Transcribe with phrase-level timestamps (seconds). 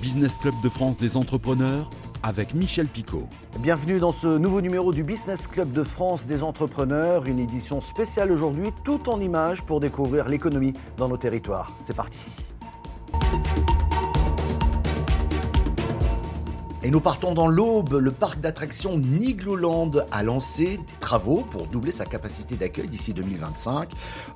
[0.00, 1.90] Business Club de France des entrepreneurs
[2.22, 3.26] avec Michel Picot.
[3.58, 8.30] Bienvenue dans ce nouveau numéro du Business Club de France des entrepreneurs, une édition spéciale
[8.30, 11.72] aujourd'hui, tout en images pour découvrir l'économie dans nos territoires.
[11.80, 12.47] C'est parti.
[16.88, 17.92] Et nous partons dans l'Aube.
[18.00, 23.90] Le parc d'attractions Nigloland a lancé des travaux pour doubler sa capacité d'accueil d'ici 2025.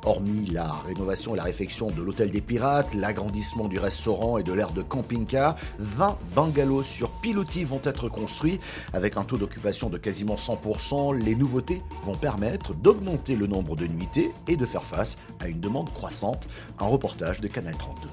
[0.04, 4.52] Hormis la rénovation et la réfection de l'hôtel des pirates, l'agrandissement du restaurant et de
[4.52, 8.60] l'aire de camping-car, 20 bungalows sur pilotis vont être construits
[8.92, 11.24] avec un taux d'occupation de quasiment 100%.
[11.24, 15.60] Les nouveautés vont permettre d'augmenter le nombre de nuitées et de faire face à une
[15.60, 16.46] demande croissante.
[16.78, 18.10] Un reportage de Canal 32.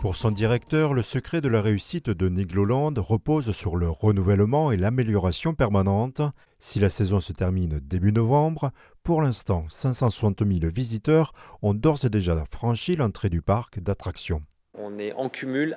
[0.00, 4.76] Pour son directeur, le secret de la réussite de Nigloland repose sur le renouvellement et
[4.76, 6.20] l'amélioration permanente.
[6.58, 8.70] Si la saison se termine début novembre,
[9.02, 11.32] pour l'instant, 560 000 visiteurs
[11.62, 14.42] ont d'ores et déjà franchi l'entrée du parc d'attractions.
[14.74, 15.76] On est en cumul,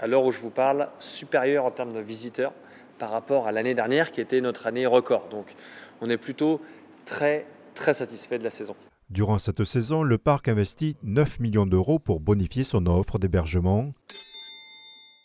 [0.00, 2.52] à l'heure où je vous parle, supérieur en termes de visiteurs
[2.98, 5.28] par rapport à l'année dernière qui était notre année record.
[5.30, 5.54] Donc
[6.00, 6.60] on est plutôt
[7.04, 8.74] très très satisfait de la saison.
[9.10, 13.92] Durant cette saison, le parc investit 9 millions d'euros pour bonifier son offre d'hébergement,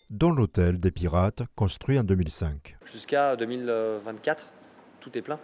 [0.09, 2.77] dont l'hôtel des Pirates, construit en 2005.
[2.83, 4.51] Jusqu'à 2024,
[4.99, 5.37] tout est plein.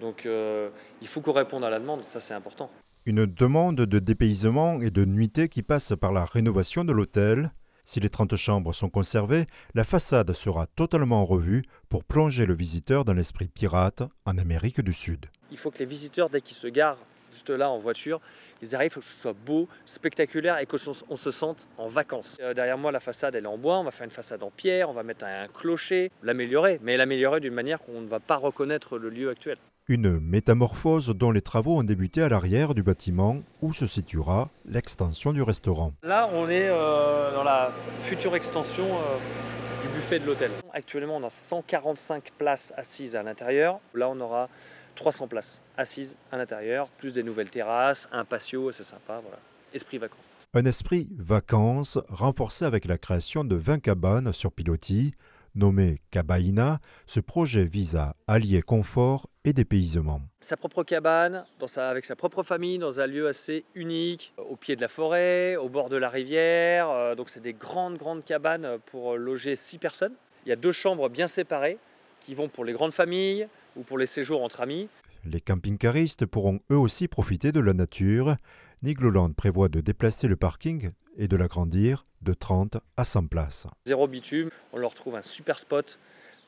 [0.00, 0.70] Donc euh,
[1.02, 2.70] il faut qu'on réponde à la demande, ça c'est important.
[3.04, 7.50] Une demande de dépaysement et de nuitée qui passe par la rénovation de l'hôtel.
[7.84, 13.04] Si les 30 chambres sont conservées, la façade sera totalement revue pour plonger le visiteur
[13.04, 15.26] dans l'esprit pirate en Amérique du Sud.
[15.50, 16.98] Il faut que les visiteurs, dès qu'ils se garent
[17.30, 18.20] juste là en voiture.
[18.62, 22.38] Ils arrivent, il faut que ce soit beau, spectaculaire et qu'on se sente en vacances.
[22.40, 23.78] Euh, derrière moi, la façade, elle est en bois.
[23.78, 27.40] On va faire une façade en pierre, on va mettre un clocher, l'améliorer, mais l'améliorer
[27.40, 29.58] d'une manière qu'on ne va pas reconnaître le lieu actuel.
[29.90, 35.32] Une métamorphose dont les travaux ont débuté à l'arrière du bâtiment où se situera l'extension
[35.32, 35.94] du restaurant.
[36.02, 40.50] Là, on est euh, dans la future extension euh, du buffet de l'hôtel.
[40.74, 43.80] Actuellement, on a 145 places assises à l'intérieur.
[43.94, 44.50] Là, on aura
[44.98, 49.38] 300 places assises à l'intérieur, plus des nouvelles terrasses, un patio, c'est sympa, voilà.
[49.72, 50.36] Esprit vacances.
[50.54, 55.12] Un esprit vacances renforcé avec la création de 20 cabanes sur pilotis.
[55.54, 60.20] Nommé Cabaina, ce projet vise à allier confort et dépaysement.
[60.40, 64.56] Sa propre cabane, dans sa, avec sa propre famille, dans un lieu assez unique, au
[64.56, 66.90] pied de la forêt, au bord de la rivière.
[66.90, 70.14] Euh, donc c'est des grandes, grandes cabanes pour loger 6 personnes.
[70.46, 71.78] Il y a deux chambres bien séparées
[72.20, 74.88] qui vont pour les grandes familles, ou pour les séjours entre amis.
[75.24, 78.36] Les camping-caristes pourront eux aussi profiter de la nature.
[78.82, 83.66] Nigloland prévoit de déplacer le parking et de l'agrandir de 30 à 100 places.
[83.86, 85.98] Zéro bitume, on leur trouve un super spot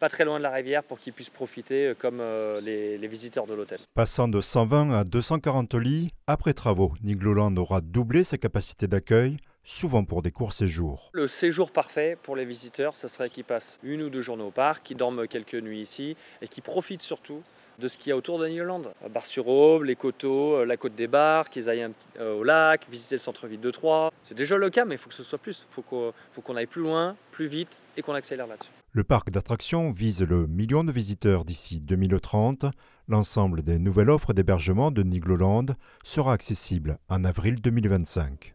[0.00, 3.06] pas très loin de la rivière pour qu'ils puissent profiter euh, comme euh, les, les,
[3.06, 3.78] visiteurs de l'hôtel.
[3.94, 10.04] Passant de 120 à 240 lits, après travaux, Nigloland aura doublé sa capacité d'accueil souvent
[10.04, 11.10] pour des courts séjours.
[11.12, 14.50] Le séjour parfait pour les visiteurs, ce serait qu'ils passent une ou deux journées au
[14.50, 17.42] parc, qu'ils dorment quelques nuits ici et qu'ils profitent surtout
[17.80, 18.82] de ce qu'il y a autour de Newland.
[19.12, 21.88] Bar-sur-Aube, les coteaux, euh, la côte des bars, qu'ils aillent
[22.18, 24.10] euh, au lac, visiter le centre-ville de Troyes.
[24.22, 25.66] C'est déjà le cas, mais il faut que ce soit plus.
[25.68, 28.70] Il faut qu'on aille plus loin, plus vite et qu'on accélère là-dessus.
[28.92, 32.66] Le parc d'attractions vise le million de visiteurs d'ici 2030.
[33.08, 35.66] L'ensemble des nouvelles offres d'hébergement de Nigloland
[36.02, 38.54] sera accessible en avril 2025.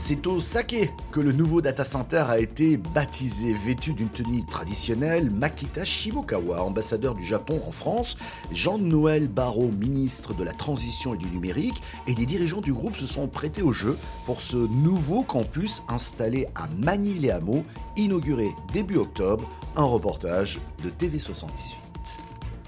[0.00, 5.30] C'est au Sake que le nouveau data center a été baptisé, vêtu d'une tenue traditionnelle.
[5.32, 8.16] Makita Shimokawa, ambassadeur du Japon en France,
[8.52, 13.06] Jean-Noël Barrot, ministre de la Transition et du Numérique, et des dirigeants du groupe se
[13.06, 17.64] sont prêtés au jeu pour ce nouveau campus installé à Manille-les-Hameaux,
[17.96, 19.50] inauguré début octobre.
[19.74, 21.74] Un reportage de TV78.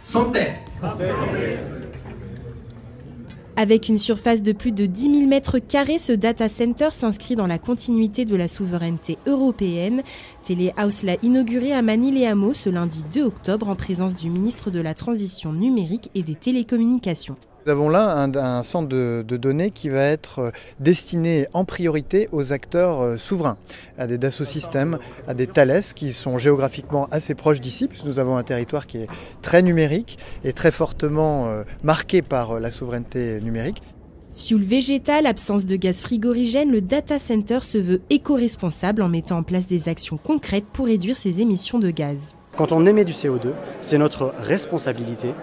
[0.04, 0.56] Santé.
[3.56, 7.59] Avec une surface de plus de 10 000 m2, ce data center s'inscrit dans la
[7.59, 10.03] continuité de la souveraineté européenne.
[10.44, 14.94] Telehouse l'a inauguré à Manille-les-Hameaux ce lundi 2 octobre en présence du ministre de la
[14.94, 17.37] Transition numérique et des télécommunications.
[17.66, 22.54] Nous avons là un, centre de, données qui va être euh, destiné en priorité aux
[22.54, 23.59] acteurs euh, souverains,
[23.98, 24.98] à des Dassault Systèmes,
[25.28, 28.98] à des Thales qui sont géographiquement assez proches d'ici, puisque nous avons un territoire qui
[28.98, 29.09] est
[29.42, 33.83] très numérique et très fortement euh, marqué par la souveraineté numérique.
[34.36, 39.42] Fuel végétal, absence de gaz frigorigène, le data center se veut éco-responsable en mettant en
[39.42, 42.36] place des actions concrètes pour réduire ses émissions de gaz.
[42.57, 43.53] Quand on émet du CO2,
[43.83, 45.34] c'est notre responsabilité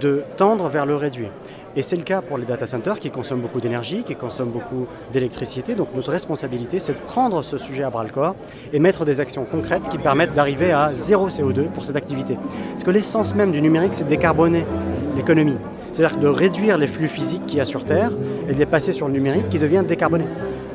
[0.00, 1.30] de tendre vers le réduire.
[1.74, 4.86] Et c'est le cas pour les data centers qui consomment beaucoup d'énergie, qui consomment beaucoup
[5.12, 5.74] d'électricité.
[5.74, 8.36] Donc notre responsabilité, c'est de prendre ce sujet à bras le corps
[8.74, 12.36] et mettre des actions concrètes qui permettent d'arriver à zéro CO2 pour cette activité.
[12.72, 14.66] Parce que l'essence même du numérique, c'est de décarboner
[15.16, 15.56] l'économie.
[15.92, 18.12] C'est-à-dire de réduire les flux physiques qu'il y a sur Terre
[18.48, 20.24] et de les passer sur le numérique qui devient décarboné.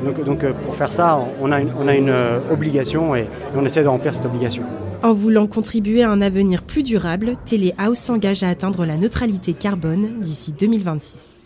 [0.03, 2.13] Donc, donc pour faire ça, on a une, on a une
[2.51, 4.63] obligation et on essaie de remplir cette obligation.
[5.03, 10.19] En voulant contribuer à un avenir plus durable, Téléhouse s'engage à atteindre la neutralité carbone
[10.21, 11.37] d'ici 2026.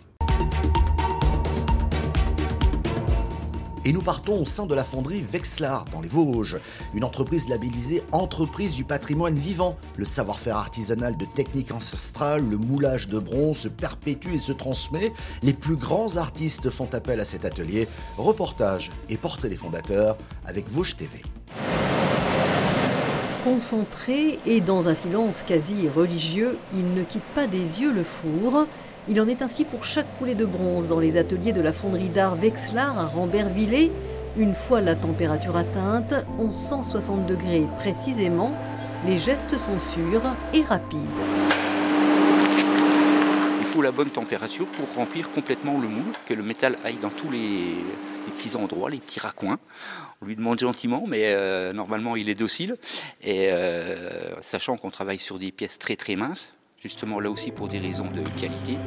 [3.83, 6.59] Et nous partons au sein de la fonderie Vexlar, dans les Vosges,
[6.93, 9.75] une entreprise labellisée Entreprise du patrimoine vivant.
[9.97, 15.11] Le savoir-faire artisanal de techniques ancestrales, le moulage de bronze se perpétue et se transmet.
[15.41, 17.87] Les plus grands artistes font appel à cet atelier.
[18.17, 20.15] Reportage et portrait des fondateurs
[20.45, 21.21] avec Vosges TV.
[23.43, 28.67] Concentré et dans un silence quasi religieux, il ne quitte pas des yeux le four.
[29.07, 32.09] Il en est ainsi pour chaque coulée de bronze dans les ateliers de la fonderie
[32.09, 33.91] d'art Vexlar à Rambervillers.
[34.37, 38.53] Une fois la température atteinte, 1160 degrés précisément,
[39.07, 40.21] les gestes sont sûrs
[40.53, 40.99] et rapides.
[43.59, 47.09] Il faut la bonne température pour remplir complètement le moule, que le métal aille dans
[47.09, 47.75] tous les,
[48.29, 49.59] petits endroits, les petits raccoins.
[50.21, 52.77] On lui demande gentiment, mais euh, normalement il est docile.
[53.23, 57.67] Et euh, sachant qu'on travaille sur des pièces très très minces, justement là aussi pour
[57.67, 58.77] des raisons de qualité.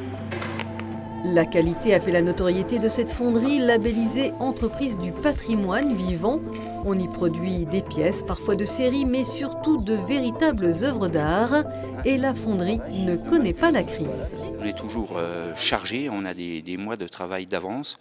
[1.26, 6.38] La qualité a fait la notoriété de cette fonderie labellisée entreprise du patrimoine vivant.
[6.84, 11.64] On y produit des pièces, parfois de série, mais surtout de véritables œuvres d'art.
[12.04, 14.34] Et la fonderie ne connaît pas la crise.
[14.60, 17.98] On est toujours euh, chargé, on a des, mois de travail d'avance.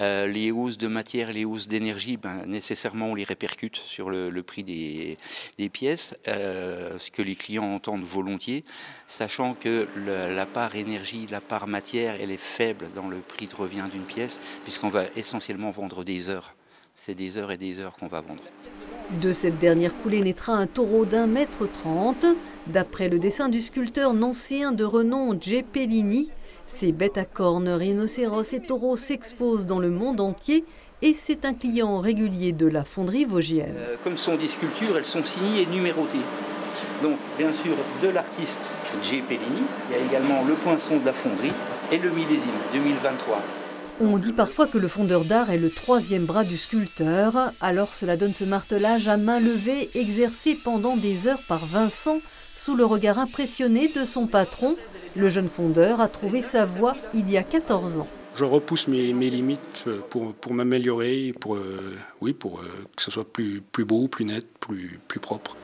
[0.00, 4.42] Euh, les hausses de matière, les hausses d'énergie, ben, nécessairement on les répercute sur le,
[4.42, 5.18] prix des,
[5.70, 8.64] pièces, euh, ce que les clients entendent volontiers,
[9.06, 13.54] sachant que la part énergie, la part matière, elle est faible dans le prix de
[13.54, 16.54] revient d'une pièce, puisqu'on va essentiellement vendre des heures.
[16.94, 18.42] C'est des heures et des heures qu'on va vendre.
[19.22, 22.26] De cette dernière coulée naîtra un taureau d'un mètre trente.
[22.66, 25.64] D'après le dessin du sculpteur nancéen de renom J.
[26.68, 30.66] Ces bêtes à cornes, rhinocéros et taureaux s'exposent dans le monde entier
[31.00, 33.74] et c'est un client régulier de la fonderie vosgienne.
[33.78, 36.18] Euh, comme sont des sculptures, elles sont signées et numérotées.
[37.02, 38.60] Donc, bien sûr, de l'artiste
[39.02, 39.22] J.
[39.22, 41.52] Pellini, il y a également le poinçon de la fonderie
[41.90, 43.40] et le millésime 2023.
[44.02, 48.18] On dit parfois que le fondeur d'art est le troisième bras du sculpteur, alors cela
[48.18, 52.18] donne ce martelage à main levée exercé pendant des heures par Vincent
[52.54, 54.76] sous le regard impressionné de son patron.
[55.18, 58.06] Le jeune fondeur a trouvé sa voie il y a 14 ans.
[58.36, 63.24] Je repousse mes, limites pour, pour m'améliorer, pour, euh, oui, pour euh, que ce soit
[63.24, 65.56] plus, plus beau, plus net, plus, plus propre.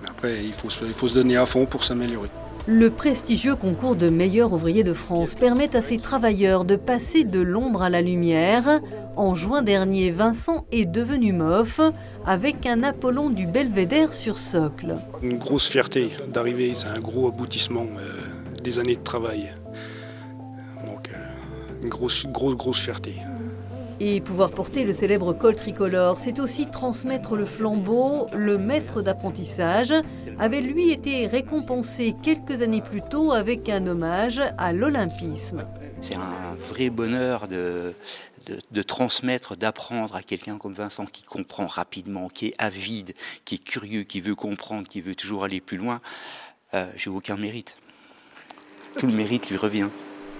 [0.00, 2.28] Mais après, il faut, il faut se donner à fond pour s'améliorer.
[2.68, 7.40] Le prestigieux concours de meilleurs ouvriers de France permet à ces travailleurs de passer de
[7.40, 8.80] l'ombre à la lumière.
[9.16, 11.80] En juin dernier, Vincent est devenu MOF
[12.26, 14.98] avec un Apollon du Belvédère sur socle.
[15.20, 18.12] Une grosse fierté d'arriver, c'est un gros aboutissement euh,
[18.62, 19.54] des années de travail.
[20.86, 23.14] Donc euh, une grosse, grosse, grosse fierté.
[24.02, 28.28] Et pouvoir porter le célèbre col tricolore, c'est aussi transmettre le flambeau.
[28.32, 29.92] Le maître d'apprentissage
[30.38, 35.66] avait lui été récompensé quelques années plus tôt avec un hommage à l'olympisme.
[36.00, 37.92] C'est un vrai bonheur de,
[38.70, 43.12] de, transmettre, d'apprendre à quelqu'un comme Vincent qui comprend rapidement, qui est avide,
[43.44, 46.00] qui est curieux, qui veut comprendre, qui veut toujours aller plus loin.
[46.74, 47.76] Euh, j'ai aucun mérite.
[48.98, 49.88] Tout le mérite lui revient.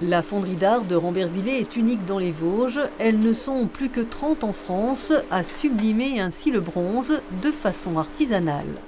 [0.02, 2.80] La fonderie d'art de Rambervillers est unique dans les Vosges.
[2.98, 7.98] Elles ne sont plus que 30 en France à sublimer ainsi le bronze de façon
[7.98, 8.80] artisanale.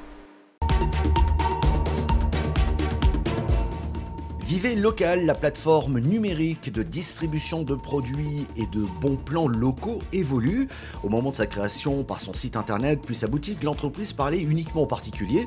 [4.52, 10.68] Vivez local, la plateforme numérique de distribution de produits et de bons plans locaux évolue.
[11.02, 14.82] Au moment de sa création par son site internet puis sa boutique, l'entreprise parlait uniquement
[14.82, 15.46] aux particuliers.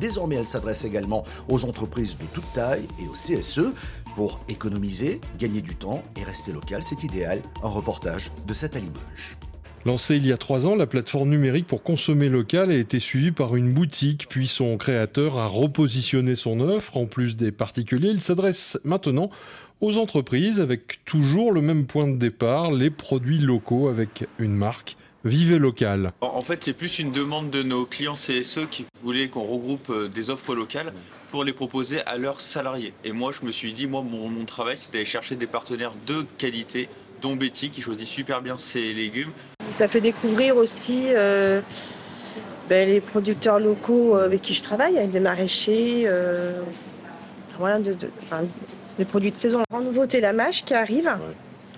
[0.00, 3.74] Désormais, elle s'adresse également aux entreprises de toute taille et au CSE.
[4.14, 7.42] Pour économiser, gagner du temps et rester local, c'est idéal.
[7.62, 9.36] Un reportage de cette à Limoges.
[9.86, 13.30] Lancée il y a trois ans, la plateforme numérique pour consommer local a été suivie
[13.30, 16.96] par une boutique, puis son créateur a repositionné son offre.
[16.96, 19.30] En plus des particuliers, il s'adresse maintenant
[19.80, 24.96] aux entreprises avec toujours le même point de départ, les produits locaux avec une marque.
[25.24, 26.10] Vivez local.
[26.20, 30.08] En fait, c'est plus une demande de nos clients CSE qui voulaient qu'on regroupe euh,
[30.08, 30.92] des offres locales
[31.30, 32.92] pour les proposer à leurs salariés.
[33.04, 36.24] Et moi, je me suis dit, moi, mon, travail, c'est d'aller chercher des partenaires de
[36.38, 36.88] qualité,
[37.22, 39.30] dont Betty, qui choisit super bien ses légumes.
[39.70, 41.60] Ça fait découvrir aussi euh,
[42.68, 46.60] ben, les producteurs locaux avec qui je travaille, avec les maraîchers, euh,
[47.58, 47.78] voilà,
[48.98, 49.62] les produits de saison.
[49.72, 51.10] En nouveauté, la mâche qui arrive.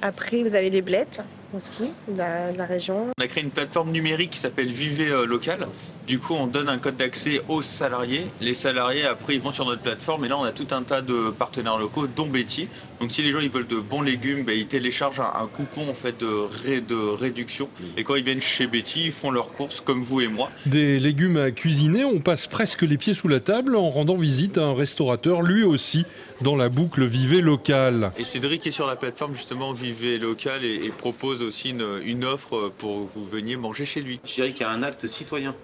[0.03, 1.21] Après, vous avez les blettes.
[1.55, 3.07] Aussi de la, de la région.
[3.19, 5.67] On a créé une plateforme numérique qui s'appelle Vivez euh, Local.
[6.07, 8.27] Du coup, on donne un code d'accès aux salariés.
[8.41, 10.25] Les salariés, après, ils vont sur notre plateforme.
[10.25, 12.69] Et là, on a tout un tas de partenaires locaux, dont Betty.
[13.01, 15.89] Donc, si les gens ils veulent de bons légumes, ben, ils téléchargent un, un coupon
[15.89, 16.27] en fait, de,
[16.65, 17.69] ré- de réduction.
[17.97, 20.51] Et quand ils viennent chez Betty, ils font leurs courses comme vous et moi.
[20.67, 24.59] Des légumes à cuisiner, on passe presque les pieds sous la table en rendant visite
[24.59, 26.05] à un restaurateur, lui aussi,
[26.41, 28.13] dans la boucle Vivez local.
[28.17, 32.25] Et Cédric est sur la plateforme justement Vivez Local et, et propose aussi une, une
[32.25, 34.21] offre pour que vous veniez manger chez lui.
[34.25, 35.55] Je dirais qu'il y a un acte citoyen.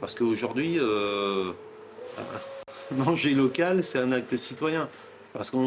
[0.00, 1.52] Parce qu'aujourd'hui, euh,
[2.96, 4.88] manger local, c'est un acte citoyen.
[5.32, 5.58] Parce qu'on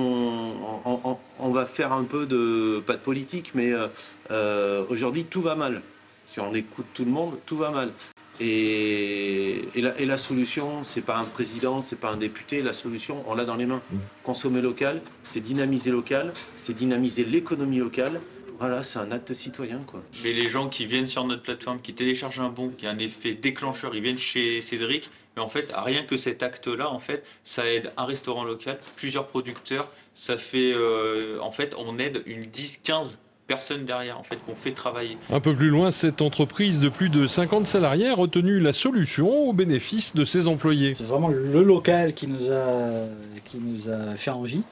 [0.86, 3.88] on, on- on va faire un peu de, pas de politique, mais euh,
[4.32, 5.82] euh, aujourd'hui, tout va mal.
[6.28, 7.92] Si on écoute tout le monde, tout va mal.
[8.40, 12.62] Et, et la, et la solution, c'est pas un président, c'est pas un député.
[12.62, 13.82] La solution, on l'a dans les mains.
[14.24, 18.22] Consommer local, c'est dynamiser local, c'est dynamiser l'économie locale.
[18.60, 20.02] Voilà, c'est un acte citoyen, quoi.
[20.24, 23.00] Mais les gens qui viennent sur notre plateforme, qui téléchargent un bon, qui a un
[23.00, 25.10] effet déclencheur, ils viennent chez Cédric.
[25.36, 29.28] Mais en fait, rien que cet acte-là, en fait, ça aide un restaurant local, plusieurs
[29.28, 29.90] producteurs.
[30.14, 34.56] Ça fait, euh, en fait, on aide une 10, 15 personnes derrière, en fait, qu'on
[34.56, 35.18] fait travailler.
[35.32, 39.30] Un peu plus loin, cette entreprise de plus de 50 salariés a retenu la solution
[39.30, 40.96] au bénéfice de ses employés.
[40.98, 43.06] C'est vraiment le local qui nous a,
[43.46, 44.64] qui nous a fait envie.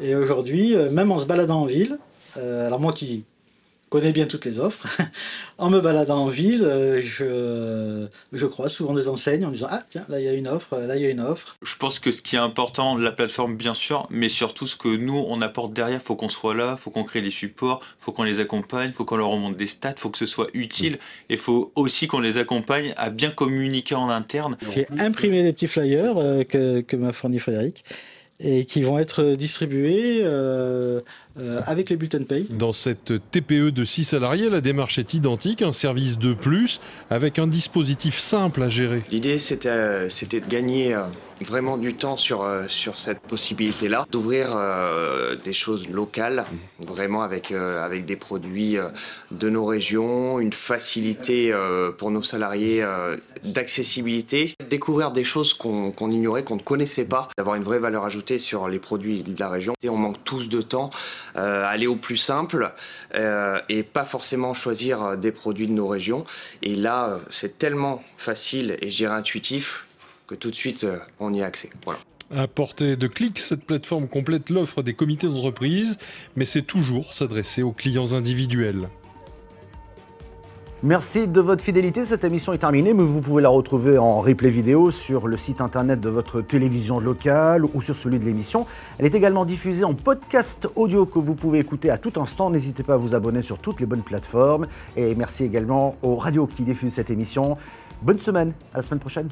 [0.00, 1.98] Et aujourd'hui, euh, même en se baladant en ville,
[2.36, 3.24] euh, alors moi qui
[3.90, 4.86] connais bien toutes les offres,
[5.58, 9.66] en me baladant en ville, euh, je, je croise souvent des enseignes en me disant
[9.68, 11.56] Ah, tiens, là il y a une offre, là il y a une offre.
[11.62, 14.88] Je pense que ce qui est important, la plateforme bien sûr, mais surtout ce que
[14.88, 18.22] nous on apporte derrière, faut qu'on soit là, faut qu'on crée les supports, faut qu'on
[18.22, 21.72] les accompagne, faut qu'on leur remonte des stats, faut que ce soit utile, et faut
[21.74, 24.56] aussi qu'on les accompagne à bien communiquer en interne.
[24.72, 27.84] J'ai imprimé des petits flyers euh, que, que m'a fourni Frédéric
[28.42, 31.00] et qui vont être distribués euh,
[31.38, 32.46] euh, avec les bulletins de paye.
[32.50, 36.80] Dans cette TPE de 6 salariés, la démarche est identique, un service de plus
[37.10, 39.02] avec un dispositif simple à gérer.
[39.10, 41.02] L'idée, c'était euh, c'était de gagner euh,
[41.40, 46.44] vraiment du temps sur, euh, sur cette possibilité-là, d'ouvrir euh, des choses locales,
[46.78, 48.76] vraiment avec, euh, avec des produits
[49.30, 51.52] de nos régions, une facilité
[51.98, 52.84] pour nos salariés
[53.44, 58.38] d'accessibilité, découvrir des choses qu'on ignorait, qu'on ne connaissait pas, d'avoir une vraie valeur ajoutée
[58.38, 59.74] sur les produits de la région.
[59.82, 60.90] Et on manque tous de temps,
[61.34, 62.72] aller au plus simple
[63.14, 66.24] et pas forcément choisir des produits de nos régions.
[66.62, 69.86] Et là, c'est tellement facile et je dirais intuitif
[70.30, 71.70] que tout de suite, euh, on y a accès.
[71.84, 71.98] Voilà.
[72.32, 75.98] À portée de clic, cette plateforme complète l'offre des comités d'entreprise,
[76.36, 78.88] mais c'est toujours s'adresser aux clients individuels.
[80.84, 82.04] Merci de votre fidélité.
[82.04, 85.60] Cette émission est terminée, mais vous pouvez la retrouver en replay vidéo sur le site
[85.60, 88.66] internet de votre télévision locale ou sur celui de l'émission.
[88.98, 92.48] Elle est également diffusée en podcast audio que vous pouvez écouter à tout instant.
[92.50, 94.68] N'hésitez pas à vous abonner sur toutes les bonnes plateformes.
[94.96, 97.58] Et merci également aux radios qui diffusent cette émission.
[98.00, 99.28] Bonne semaine, à la semaine prochaine.